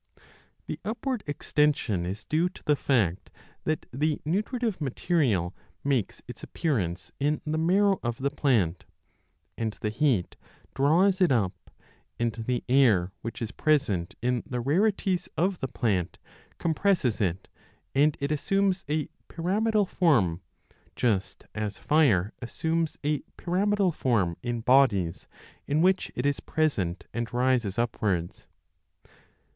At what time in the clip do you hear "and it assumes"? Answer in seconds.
17.93-18.83